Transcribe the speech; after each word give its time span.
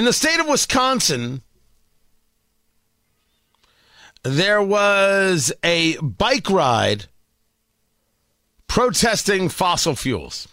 In 0.00 0.06
the 0.06 0.14
state 0.14 0.40
of 0.40 0.48
Wisconsin, 0.48 1.42
there 4.22 4.62
was 4.62 5.52
a 5.62 5.98
bike 5.98 6.48
ride 6.48 7.04
protesting 8.66 9.50
fossil 9.50 9.94
fuels. 9.94 10.48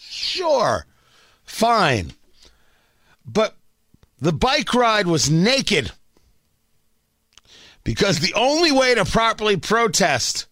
Sure, 0.00 0.86
fine. 1.44 2.14
But 3.24 3.54
the 4.20 4.32
bike 4.32 4.74
ride 4.74 5.06
was 5.06 5.30
naked 5.30 5.92
because 7.84 8.18
the 8.18 8.34
only 8.34 8.72
way 8.72 8.96
to 8.96 9.04
properly 9.04 9.56
protest, 9.56 10.48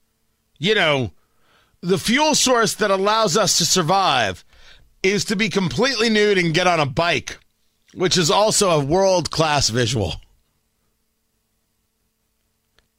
you 0.61 0.77
know, 0.77 1.11
the 1.81 1.99
fuel 1.99 2.37
source 2.37 2.75
that 2.75 2.93
allows 2.93 3.37
us 3.37 3.59
to 3.59 3.67
survive 3.67 4.45
is 5.03 5.25
to 5.27 5.37
be 5.37 5.49
completely 5.49 6.09
nude 6.09 6.39
and 6.39 6.55
get 6.55 6.67
on 6.67 6.81
a 6.81 6.87
bike, 6.87 7.39
which 7.95 8.19
is 8.19 8.31
also 8.31 8.71
a 8.71 8.85
world 8.85 9.31
class 9.31 9.69
visual. 9.69 10.21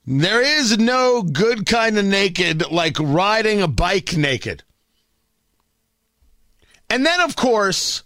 There 0.06 0.42
is 0.42 0.78
no 0.78 1.22
good 1.22 1.66
kind 1.66 1.98
of 1.98 2.06
naked 2.06 2.72
like 2.72 2.98
riding 3.00 3.62
a 3.62 3.68
bike 3.68 4.18
naked. 4.18 4.64
And 6.90 7.06
then, 7.06 7.22
of 7.22 7.36
course, 7.36 8.04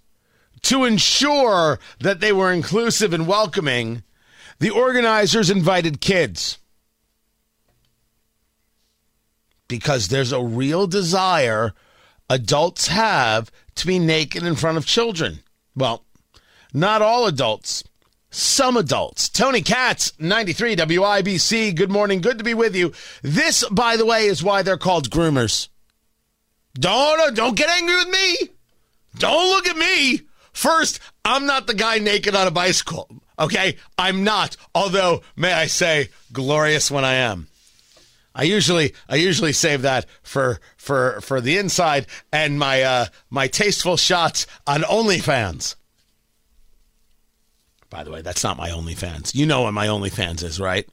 to 0.64 0.84
ensure 0.84 1.80
that 2.00 2.19
they 2.19 2.31
were 2.31 2.52
inclusive 2.52 3.14
and 3.14 3.25
welcoming, 3.25 4.03
the 4.59 4.69
organizers 4.69 5.50
invited 5.50 6.02
kids. 6.02 6.59
Because 9.67 10.09
there's 10.09 10.31
a 10.31 10.44
real 10.44 10.86
desire 10.86 11.73
adults 12.30 12.88
have 12.88 13.52
to 13.76 13.88
be 13.88 14.00
naked 14.00 14.44
in 14.44 14.56
front 14.56 14.78
of 14.78 14.86
children. 14.86 15.40
Well, 15.76 16.06
not 16.73 17.02
all 17.02 17.26
adults, 17.28 17.84
some 18.30 18.76
adults. 18.76 19.30
Tony 19.30 19.62
Katz, 19.62 20.12
93 20.20 20.76
WIBC. 20.76 21.76
Good 21.76 21.92
morning. 21.92 22.22
Good 22.22 22.38
to 22.38 22.44
be 22.44 22.53
with 22.53 22.76
you. 22.76 22.94
This, 23.22 23.68
by 23.70 23.96
the 23.96 24.06
way, 24.06 24.26
is 24.26 24.44
why 24.44 24.62
they're 24.62 24.78
called 24.78 25.09
groomers. 25.09 25.70
Don't, 26.73 27.20
uh, 27.20 27.31
don't 27.31 27.56
get 27.56 27.70
angry 27.70 27.96
with 27.96 28.09
me. 28.09 28.50
Don't 29.18 29.50
look 29.50 29.68
at 29.68 29.78
me. 29.78 30.22
First, 30.52 31.00
I'm 31.23 31.46
not 31.46 31.68
the 31.68 31.73
guy 31.73 32.00
naked 32.00 32.36
on 32.36 32.48
a 32.48 32.52
bicycle. 32.52 33.09
Okay? 33.40 33.78
I'm 33.98 34.23
not. 34.23 34.58
Although, 34.73 35.22
may 35.38 35.53
I 35.53 35.68
say, 35.68 36.09
glorious 36.34 36.92
when 36.92 37.06
I 37.06 37.14
am. 37.14 37.48
I 38.36 38.44
usually 38.44 38.94
I 39.08 39.16
usually 39.16 39.53
save 39.53 39.83
that 39.83 40.05
for 40.22 40.59
for 40.75 41.22
for 41.22 41.39
the 41.39 41.58
inside 41.58 42.05
and 42.33 42.59
my 42.59 42.81
uh 42.83 43.05
my 43.30 43.47
tasteful 43.47 43.95
shots 43.95 44.45
on 44.67 44.81
OnlyFans. 44.81 45.75
By 47.89 48.03
the 48.03 48.11
way, 48.11 48.22
that's 48.22 48.44
not 48.44 48.58
my 48.58 48.69
OnlyFans. 48.69 49.33
You 49.33 49.45
know 49.45 49.61
what 49.61 49.73
my 49.73 49.88
OnlyFans 49.88 50.44
is, 50.44 50.59
right? 50.59 50.86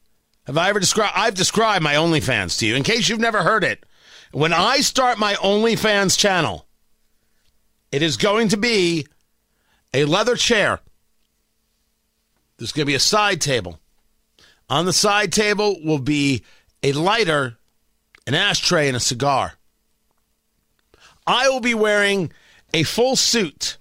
Have 0.46 0.56
I 0.56 0.68
ever 0.68 0.78
described 0.78 1.14
I've 1.16 1.34
described 1.34 1.82
my 1.82 1.94
OnlyFans 1.94 2.60
to 2.60 2.66
you 2.66 2.76
in 2.76 2.84
case 2.84 3.08
you've 3.08 3.18
never 3.18 3.42
heard 3.42 3.64
it. 3.64 3.84
When 4.30 4.52
I 4.52 4.78
start 4.78 5.18
my 5.18 5.34
OnlyFans 5.34 6.16
channel, 6.16 6.66
it 7.90 8.02
is 8.02 8.16
going 8.16 8.48
to 8.50 8.56
be 8.56 9.06
a 9.92 10.04
leather 10.04 10.36
chair. 10.36 10.78
There's 12.56 12.72
going 12.72 12.86
to 12.86 12.90
be 12.90 12.94
a 12.94 13.00
side 13.00 13.40
table. 13.40 13.80
On 14.70 14.86
the 14.86 14.92
side 14.92 15.32
table 15.32 15.76
will 15.84 15.98
be 15.98 16.44
a 16.82 16.92
lighter, 16.92 17.58
an 18.26 18.34
ashtray, 18.34 18.88
and 18.88 18.96
a 18.96 19.00
cigar. 19.00 19.54
I 21.26 21.48
will 21.48 21.60
be 21.60 21.74
wearing 21.74 22.32
a 22.74 22.82
full 22.82 23.16
suit. 23.16 23.76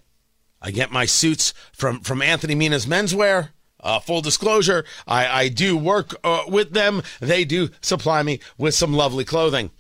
I 0.62 0.72
get 0.72 0.92
my 0.92 1.06
suits 1.06 1.54
from, 1.74 2.02
from 2.02 2.22
Anthony 2.22 2.56
Mina's 2.56 2.86
Menswear. 2.86 3.50
Uh, 3.84 4.00
full 4.00 4.22
disclosure, 4.22 4.86
I, 5.08 5.28
I 5.28 5.48
do 5.48 5.76
work 5.76 6.16
uh, 6.24 6.44
with 6.48 6.74
them. 6.74 7.02
They 7.20 7.46
do 7.46 7.70
supply 7.82 8.22
me 8.22 8.40
with 8.56 8.76
some 8.76 8.94
lovely 8.94 9.26
clothing. 9.26 9.72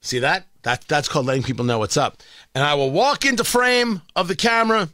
See 0.00 0.18
that? 0.18 0.48
That 0.62 0.82
that's 0.88 1.08
called 1.08 1.26
letting 1.26 1.44
people 1.44 1.64
know 1.64 1.78
what's 1.78 1.96
up. 1.96 2.20
And 2.52 2.64
I 2.64 2.74
will 2.74 2.90
walk 2.90 3.24
into 3.24 3.44
frame 3.44 4.02
of 4.16 4.26
the 4.26 4.34
camera, 4.34 4.88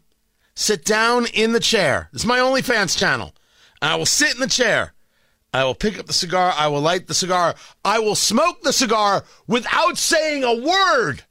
sit 0.55 0.85
down 0.85 1.25
in 1.33 1.53
the 1.53 1.61
chair. 1.61 2.11
This 2.13 2.23
is 2.23 2.27
my 2.27 2.39
OnlyFans 2.39 2.99
channel. 2.99 3.35
I 3.81 3.97
will 3.97 4.07
sit 4.07 4.35
in 4.35 4.41
the 4.41 4.47
chair. 4.47 4.93
I 5.53 5.65
will 5.65 5.75
pick 5.75 5.99
up 5.99 6.07
the 6.07 6.13
cigar. 6.13 6.53
I 6.57 6.69
will 6.69 6.81
light 6.81 7.07
the 7.07 7.15
cigar. 7.15 7.55
I 7.85 7.99
will 7.99 8.15
smoke 8.15 8.63
the 8.63 8.73
cigar 8.73 9.25
without 9.47 9.97
saying 9.97 10.45
a 10.45 10.55
word. 10.55 11.25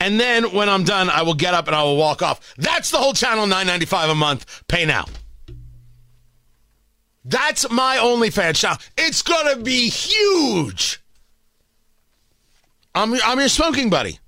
And 0.00 0.18
then 0.18 0.52
when 0.52 0.68
I'm 0.68 0.84
done, 0.84 1.08
I 1.08 1.22
will 1.22 1.34
get 1.34 1.54
up 1.54 1.66
and 1.66 1.76
I 1.76 1.82
will 1.84 1.96
walk 1.96 2.22
off. 2.22 2.54
That's 2.56 2.90
the 2.90 2.98
whole 2.98 3.14
channel, 3.14 3.46
nine 3.46 3.66
ninety 3.66 3.86
five 3.86 4.10
a 4.10 4.14
month. 4.14 4.64
Pay 4.68 4.84
now. 4.84 5.06
That's 7.24 7.70
my 7.70 7.96
OnlyFans 7.96 8.56
channel. 8.56 8.78
It's 8.98 9.22
gonna 9.22 9.56
be 9.56 9.88
huge. 9.88 11.00
I'm 12.94 13.14
I'm 13.24 13.38
your 13.38 13.48
smoking 13.48 13.88
buddy. 13.88 14.18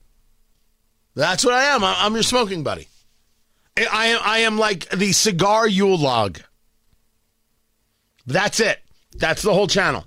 That's 1.15 1.45
what 1.45 1.55
I 1.55 1.65
am. 1.65 1.83
I'm 1.83 2.15
your 2.15 2.23
smoking 2.23 2.63
buddy. 2.63 2.89
I 3.77 4.07
am 4.07 4.21
I 4.23 4.39
am 4.39 4.59
like 4.59 4.89
the 4.91 5.13
cigar 5.13 5.67
Yule 5.69 5.99
log. 5.99 6.41
That's 8.27 8.61
it. 8.61 8.81
That's 9.15 9.43
the 9.43 9.55
whole 9.55 9.69
channel. 9.69 10.05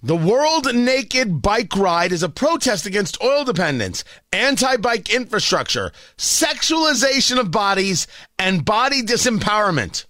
The 0.00 0.16
World 0.16 0.72
Naked 0.72 1.42
Bike 1.42 1.74
Ride 1.76 2.12
is 2.12 2.22
a 2.22 2.28
protest 2.28 2.86
against 2.86 3.20
oil 3.20 3.44
dependence, 3.44 4.04
anti 4.32 4.76
bike 4.76 5.10
infrastructure, 5.12 5.90
sexualization 6.16 7.40
of 7.40 7.50
bodies, 7.50 8.06
and 8.38 8.64
body 8.64 9.02
disempowerment. 9.02 10.04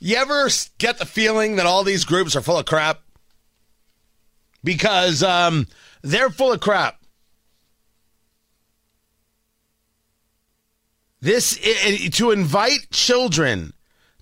You 0.00 0.16
ever 0.16 0.48
get 0.78 0.98
the 0.98 1.06
feeling 1.06 1.54
that 1.56 1.66
all 1.66 1.84
these 1.84 2.04
groups 2.04 2.34
are 2.34 2.40
full 2.40 2.58
of 2.58 2.66
crap? 2.66 3.00
Because 4.64 5.22
um, 5.22 5.68
they're 6.02 6.30
full 6.30 6.50
of 6.50 6.58
crap. 6.58 7.01
This 11.22 11.56
to 12.16 12.32
invite 12.32 12.90
children 12.90 13.72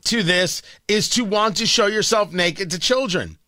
to 0.05 0.23
this 0.23 0.61
is 0.87 1.09
to 1.11 1.25
want 1.25 1.57
to 1.57 1.67
show 1.67 1.87
yourself 1.87 2.31
naked 2.33 2.71
to 2.71 2.79
children. 2.79 3.39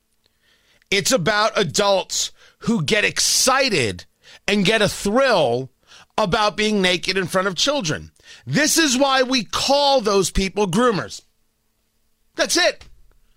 It's 0.91 1.13
about 1.13 1.59
adults 1.59 2.33
who 2.61 2.83
get 2.83 3.05
excited 3.05 4.07
and 4.49 4.65
get 4.65 4.81
a 4.81 4.89
thrill 4.89 5.71
about 6.17 6.57
being 6.57 6.81
naked 6.81 7.19
in 7.19 7.27
front 7.27 7.47
of 7.47 7.55
children. 7.55 8.11
This 8.47 8.79
is 8.79 8.97
why 8.97 9.23
we 9.23 9.45
call 9.45 10.01
those 10.01 10.31
people 10.31 10.67
groomers. 10.67 11.21
That's 12.37 12.57
it. 12.57 12.87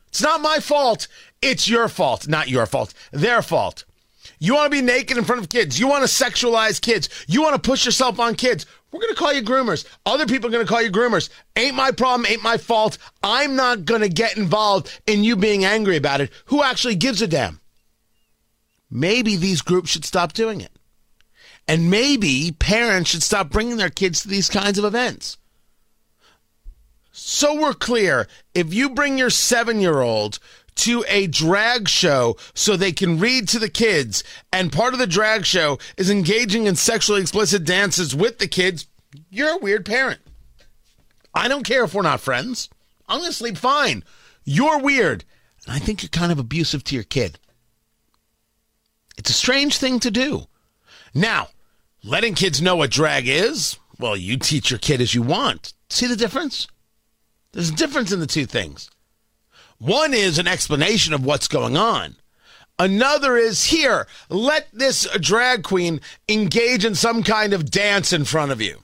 It's 0.08 0.22
not 0.22 0.40
my 0.40 0.60
fault. 0.60 1.10
It's 1.42 1.68
your 1.68 1.90
fault. 1.90 2.26
Not 2.26 2.48
your 2.48 2.66
fault. 2.66 2.94
Their 3.12 3.42
fault. 3.42 3.84
You 4.40 4.56
want 4.56 4.72
to 4.72 4.78
be 4.78 4.82
naked 4.82 5.18
in 5.18 5.24
front 5.24 5.42
of 5.42 5.50
kids. 5.50 5.80
You 5.80 5.88
want 5.88 6.08
to 6.08 6.24
sexualize 6.24 6.82
kids. 6.82 7.10
You 7.28 7.42
want 7.42 7.62
to 7.62 7.70
push 7.70 7.86
yourself 7.86 8.20
on 8.20 8.36
kids. 8.36 8.66
We're 8.92 9.02
going 9.02 9.14
to 9.14 9.20
call 9.20 9.34
you 9.34 9.42
groomers. 9.42 9.86
Other 10.06 10.26
people 10.26 10.48
are 10.48 10.52
going 10.52 10.66
to 10.66 10.72
call 10.72 10.82
you 10.82 10.92
groomers. 10.92 11.30
Ain't 11.56 11.76
my 11.76 11.92
problem, 11.92 12.26
ain't 12.26 12.44
my 12.44 12.58
fault. 12.58 12.98
I'm 13.24 13.56
not 13.56 13.86
going 13.86 14.02
to 14.02 14.10
get 14.10 14.38
involved 14.38 15.02
in 15.06 15.24
you 15.24 15.36
being 15.36 15.66
angry 15.66 15.98
about 15.98 16.22
it. 16.22 16.32
Who 16.46 16.64
actually 16.64 16.96
gives 16.96 17.22
a 17.22 17.28
damn? 17.28 17.60
Maybe 18.90 19.36
these 19.36 19.62
groups 19.62 19.90
should 19.90 20.06
stop 20.06 20.34
doing 20.34 20.62
it. 20.62 20.72
And 21.68 21.90
maybe 21.90 22.56
parents 22.58 23.10
should 23.10 23.24
stop 23.24 23.50
bringing 23.50 23.78
their 23.78 23.90
kids 23.90 24.22
to 24.22 24.28
these 24.28 24.50
kinds 24.50 24.78
of 24.78 24.86
events. 24.86 25.38
So 27.12 27.60
we're 27.60 27.74
clear 27.74 28.28
if 28.54 28.74
you 28.74 28.90
bring 28.90 29.18
your 29.18 29.30
seven 29.30 29.80
year 29.80 30.00
old 30.00 30.38
to 30.76 31.06
a 31.08 31.28
drag 31.28 31.88
show 31.88 32.36
so 32.54 32.76
they 32.76 32.92
can 32.92 33.20
read 33.20 33.48
to 33.50 33.60
the 33.60 33.70
kids. 33.70 34.24
And 34.52 34.72
part 34.72 34.94
of 34.94 35.00
the 35.00 35.08
drag 35.08 35.46
show 35.46 35.80
is 35.98 36.10
engaging 36.10 36.66
in 36.66 36.76
sexually 36.76 37.22
explicit 37.22 37.64
dances 37.64 38.16
with 38.16 38.40
the 38.40 38.48
kids. 38.48 38.88
You're 39.30 39.56
a 39.56 39.60
weird 39.60 39.86
parent. 39.86 40.20
I 41.34 41.48
don't 41.48 41.64
care 41.64 41.84
if 41.84 41.94
we're 41.94 42.02
not 42.02 42.22
friends. 42.22 42.70
I'm 43.08 43.20
going 43.20 43.32
to 43.32 43.36
sleep 43.36 43.58
fine. 43.58 44.04
You're 44.44 44.80
weird. 44.80 45.26
And 45.66 45.76
I 45.76 45.80
think 45.80 46.02
you're 46.02 46.10
kind 46.10 46.32
of 46.32 46.40
abusive 46.40 46.84
to 46.86 46.96
your 46.96 47.04
kid. 47.04 47.40
It's 49.18 49.30
a 49.30 49.34
strange 49.34 49.78
thing 49.78 50.00
to 50.02 50.12
do. 50.12 50.48
Now, 51.14 51.50
letting 52.04 52.36
kids 52.36 52.62
know 52.62 52.76
what 52.76 52.92
drag 52.92 53.28
is, 53.28 53.78
well, 53.98 54.16
you 54.16 54.38
teach 54.38 54.70
your 54.70 54.80
kid 54.80 55.02
as 55.02 55.16
you 55.16 55.22
want. 55.22 55.74
See 55.90 56.08
the 56.08 56.16
difference? 56.16 56.68
There's 57.54 57.70
a 57.70 57.76
difference 57.76 58.12
in 58.12 58.20
the 58.20 58.28
two 58.28 58.46
things. 58.46 58.90
One 59.78 60.14
is 60.14 60.40
an 60.40 60.48
explanation 60.48 61.14
of 61.14 61.26
what's 61.26 61.48
going 61.48 61.76
on. 61.78 62.16
Another 62.78 63.38
is 63.38 63.66
here, 63.66 64.06
let 64.30 64.68
this 64.74 65.08
drag 65.20 65.64
queen 65.64 66.02
engage 66.28 66.84
in 66.84 66.96
some 66.96 67.24
kind 67.24 67.54
of 67.54 67.72
dance 67.72 68.12
in 68.12 68.26
front 68.26 68.52
of 68.52 68.62
you. 68.62 68.80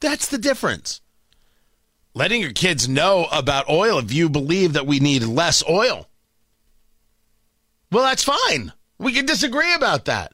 That's 0.00 0.26
the 0.28 0.38
difference. 0.38 1.00
Letting 2.14 2.40
your 2.40 2.52
kids 2.52 2.88
know 2.88 3.26
about 3.30 3.68
oil 3.68 3.98
if 3.98 4.12
you 4.12 4.28
believe 4.28 4.72
that 4.72 4.86
we 4.86 4.98
need 4.98 5.22
less 5.22 5.62
oil. 5.68 6.08
Well, 7.92 8.04
that's 8.04 8.24
fine. 8.24 8.72
We 8.98 9.12
can 9.12 9.26
disagree 9.26 9.72
about 9.74 10.06
that. 10.06 10.32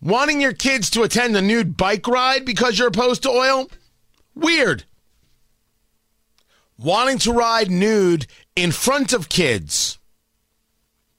Wanting 0.00 0.40
your 0.40 0.52
kids 0.52 0.90
to 0.90 1.02
attend 1.02 1.36
a 1.36 1.42
nude 1.42 1.76
bike 1.76 2.06
ride 2.08 2.44
because 2.44 2.78
you're 2.78 2.88
opposed 2.88 3.22
to 3.24 3.30
oil? 3.30 3.70
Weird. 4.34 4.84
Wanting 6.78 7.18
to 7.18 7.32
ride 7.32 7.70
nude 7.70 8.26
in 8.54 8.70
front 8.70 9.12
of 9.12 9.28
kids? 9.28 9.98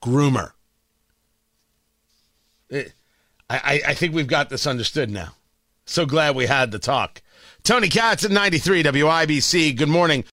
Groomer. 0.02 0.52
Eh, 2.72 2.86
I, 3.50 3.58
I, 3.58 3.82
I 3.90 3.94
think 3.94 4.14
we've 4.14 4.28
got 4.28 4.50
this 4.50 4.66
understood 4.66 5.10
now. 5.10 5.34
So 5.86 6.06
glad 6.06 6.36
we 6.36 6.46
had 6.46 6.72
the 6.72 6.80
talk. 6.80 7.22
Tony 7.64 7.90
Katz 7.90 8.24
at 8.24 8.32
93 8.32 8.84
WIBC. 8.84 9.76
Good 9.76 9.90
morning. 9.90 10.24